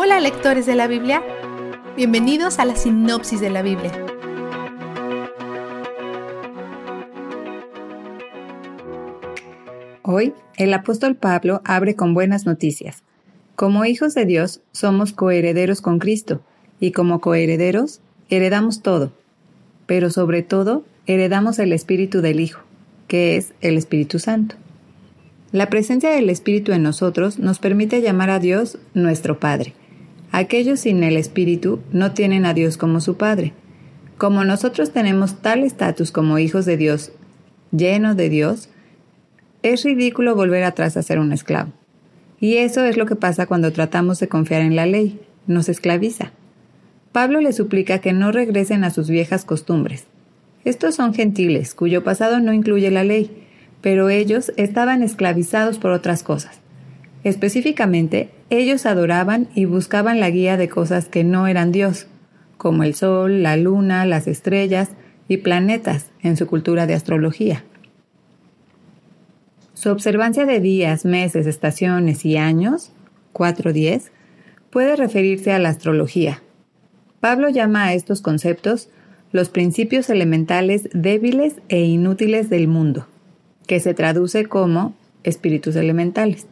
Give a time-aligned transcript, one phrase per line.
[0.00, 1.24] Hola lectores de la Biblia,
[1.96, 3.90] bienvenidos a la sinopsis de la Biblia.
[10.02, 13.02] Hoy, el apóstol Pablo abre con buenas noticias.
[13.56, 16.42] Como hijos de Dios, somos coherederos con Cristo,
[16.78, 19.10] y como coherederos, heredamos todo,
[19.86, 22.60] pero sobre todo, heredamos el Espíritu del Hijo,
[23.08, 24.54] que es el Espíritu Santo.
[25.50, 29.74] La presencia del Espíritu en nosotros nos permite llamar a Dios nuestro Padre.
[30.32, 33.54] Aquellos sin el Espíritu no tienen a Dios como su Padre.
[34.18, 37.12] Como nosotros tenemos tal estatus como hijos de Dios,
[37.70, 38.68] llenos de Dios,
[39.62, 41.72] es ridículo volver atrás a ser un esclavo.
[42.40, 46.32] Y eso es lo que pasa cuando tratamos de confiar en la ley, nos esclaviza.
[47.12, 50.04] Pablo le suplica que no regresen a sus viejas costumbres.
[50.64, 53.44] Estos son gentiles, cuyo pasado no incluye la ley,
[53.80, 56.60] pero ellos estaban esclavizados por otras cosas.
[57.24, 62.06] Específicamente, ellos adoraban y buscaban la guía de cosas que no eran Dios,
[62.56, 64.90] como el sol, la luna, las estrellas
[65.26, 67.64] y planetas en su cultura de astrología.
[69.74, 72.90] Su observancia de días, meses, estaciones y años,
[73.32, 74.10] 4.10,
[74.70, 76.42] puede referirse a la astrología.
[77.20, 78.90] Pablo llama a estos conceptos
[79.30, 83.06] los principios elementales débiles e inútiles del mundo,
[83.66, 86.46] que se traduce como espíritus elementales.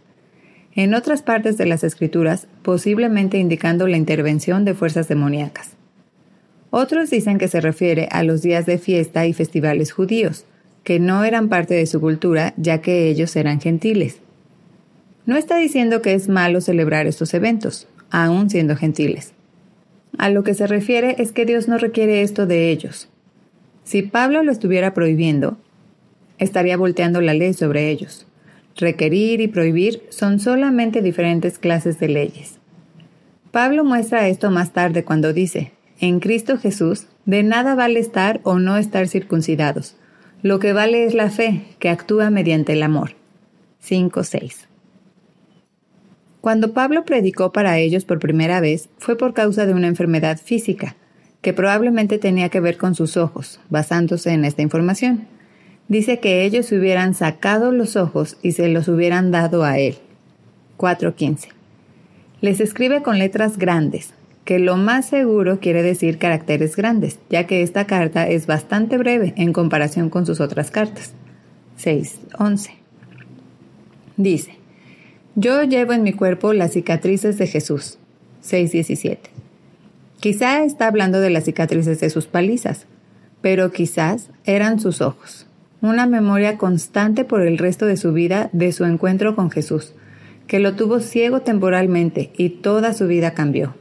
[0.76, 5.70] En otras partes de las escrituras, posiblemente indicando la intervención de fuerzas demoníacas.
[6.68, 10.44] Otros dicen que se refiere a los días de fiesta y festivales judíos,
[10.84, 14.18] que no eran parte de su cultura ya que ellos eran gentiles.
[15.24, 19.32] No está diciendo que es malo celebrar estos eventos, aun siendo gentiles.
[20.18, 23.08] A lo que se refiere es que Dios no requiere esto de ellos.
[23.82, 25.56] Si Pablo lo estuviera prohibiendo,
[26.36, 28.26] estaría volteando la ley sobre ellos.
[28.76, 32.58] Requerir y prohibir son solamente diferentes clases de leyes.
[33.50, 38.58] Pablo muestra esto más tarde cuando dice, en Cristo Jesús, de nada vale estar o
[38.58, 39.96] no estar circuncidados,
[40.42, 43.12] lo que vale es la fe, que actúa mediante el amor.
[43.82, 44.66] 5.6.
[46.42, 50.96] Cuando Pablo predicó para ellos por primera vez fue por causa de una enfermedad física,
[51.40, 55.28] que probablemente tenía que ver con sus ojos, basándose en esta información.
[55.88, 59.96] Dice que ellos hubieran sacado los ojos y se los hubieran dado a él.
[60.78, 61.48] 4.15.
[62.40, 64.12] Les escribe con letras grandes,
[64.44, 69.32] que lo más seguro quiere decir caracteres grandes, ya que esta carta es bastante breve
[69.36, 71.14] en comparación con sus otras cartas.
[71.82, 72.70] 6.11.
[74.16, 74.56] Dice,
[75.34, 77.98] yo llevo en mi cuerpo las cicatrices de Jesús.
[78.42, 79.18] 6.17.
[80.20, 82.86] Quizá está hablando de las cicatrices de sus palizas,
[83.42, 85.46] pero quizás eran sus ojos,
[85.80, 89.94] una memoria constante por el resto de su vida de su encuentro con Jesús,
[90.46, 93.74] que lo tuvo ciego temporalmente y toda su vida cambió.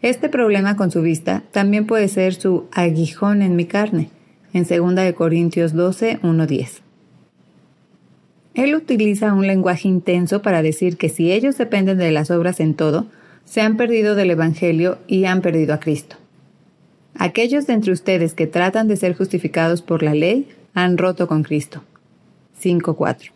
[0.00, 4.10] Este problema con su vista también puede ser su aguijón en mi carne,
[4.52, 6.82] en 2 Corintios 12, 1, 10.
[8.54, 12.74] Él utiliza un lenguaje intenso para decir que si ellos dependen de las obras en
[12.74, 13.06] todo,
[13.44, 16.16] se han perdido del Evangelio y han perdido a Cristo.
[17.14, 20.48] Aquellos de entre ustedes que tratan de ser justificados por la ley
[20.82, 21.82] han roto con Cristo.
[22.62, 23.30] 5.4.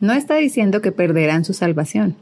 [0.00, 2.16] No está diciendo que perderán su salvación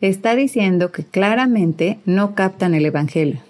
[0.00, 3.40] está diciendo que claramente no captan el Evangelio.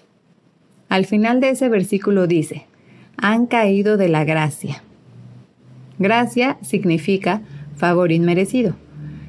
[0.87, 2.65] Al final de ese versículo dice,
[3.17, 4.81] han caído de la gracia.
[5.99, 7.41] Gracia significa
[7.75, 8.75] favor inmerecido.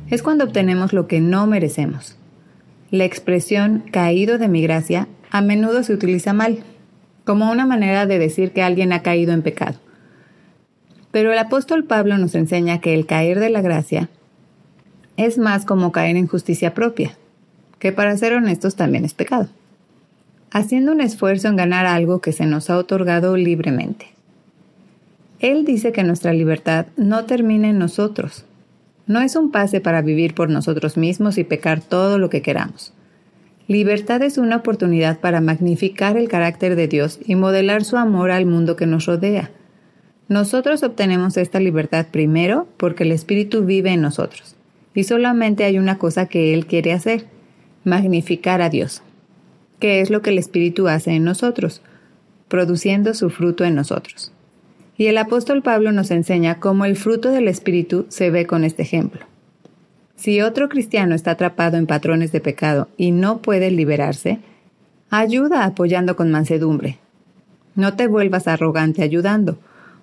[0.08, 2.16] Es cuando obtenemos lo que no merecemos.
[2.90, 6.60] La expresión caído de mi gracia a menudo se utiliza mal,
[7.24, 9.78] como una manera de decir que alguien ha caído en pecado.
[11.10, 14.08] Pero el apóstol Pablo nos enseña que el caer de la gracia
[15.16, 17.16] es más como caer en justicia propia,
[17.78, 19.48] que para ser honestos también es pecado,
[20.50, 24.06] haciendo un esfuerzo en ganar algo que se nos ha otorgado libremente.
[25.40, 28.44] Él dice que nuestra libertad no termina en nosotros,
[29.06, 32.92] no es un pase para vivir por nosotros mismos y pecar todo lo que queramos.
[33.66, 38.46] Libertad es una oportunidad para magnificar el carácter de Dios y modelar su amor al
[38.46, 39.50] mundo que nos rodea.
[40.30, 44.54] Nosotros obtenemos esta libertad primero porque el Espíritu vive en nosotros.
[44.94, 47.26] Y solamente hay una cosa que Él quiere hacer,
[47.82, 49.02] magnificar a Dios,
[49.80, 51.82] que es lo que el Espíritu hace en nosotros,
[52.46, 54.30] produciendo su fruto en nosotros.
[54.96, 58.82] Y el apóstol Pablo nos enseña cómo el fruto del Espíritu se ve con este
[58.82, 59.26] ejemplo.
[60.14, 64.38] Si otro cristiano está atrapado en patrones de pecado y no puede liberarse,
[65.10, 66.98] ayuda apoyando con mansedumbre.
[67.74, 69.58] No te vuelvas arrogante ayudando,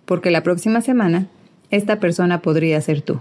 [0.07, 1.27] porque la próxima semana
[1.69, 3.19] esta persona podría ser tú.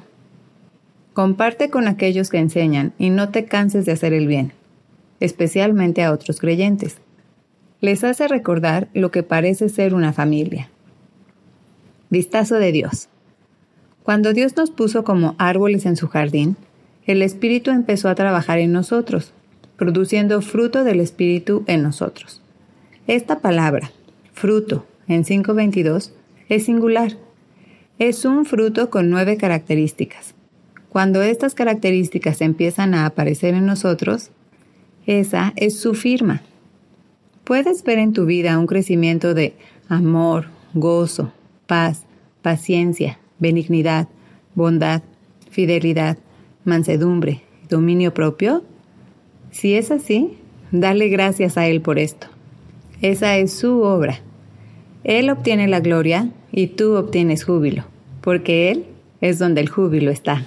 [1.12, 4.53] Comparte con aquellos que enseñan y no te canses de hacer el bien.
[5.19, 6.99] especialmente a otros creyentes.
[7.81, 10.69] Les hace recordar lo que parece ser una familia.
[12.11, 13.09] Vistazo de Dios.
[14.03, 16.56] Cuando Dios nos puso como árboles en su jardín,
[17.06, 19.33] el Espíritu empezó a trabajar en nosotros,
[19.79, 22.43] produciendo fruto del Espíritu en nosotros.
[23.06, 23.91] Esta palabra,
[24.35, 26.12] fruto, en 522,
[26.49, 27.17] es singular.
[27.99, 30.35] Es un fruto con nueve características.
[30.89, 34.31] Cuando estas características empiezan a aparecer en nosotros,
[35.07, 36.43] esa es su firma.
[37.45, 39.55] Puedes ver en tu vida un crecimiento de
[39.89, 41.33] amor, gozo,
[41.67, 42.05] paz,
[42.43, 44.09] paciencia, benignidad,
[44.55, 45.03] bondad,
[45.51, 46.19] fidelidad,
[46.65, 48.65] mansedumbre, dominio propio.
[49.51, 50.39] Si es así,
[50.73, 52.27] dale gracias a Él por esto.
[53.01, 54.21] Esa es su obra.
[55.06, 57.85] Él obtiene la gloria y tú obtienes júbilo,
[58.23, 58.87] porque Él
[59.20, 60.43] es donde el júbilo está.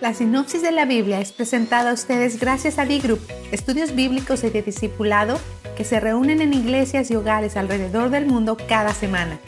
[0.00, 3.20] La sinopsis de la Biblia es presentada a ustedes gracias a D-Group,
[3.52, 5.38] estudios bíblicos y de discipulado
[5.76, 9.38] que se reúnen en iglesias y hogares alrededor del mundo cada semana.